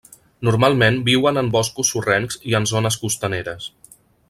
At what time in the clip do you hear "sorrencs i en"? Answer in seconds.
1.97-2.67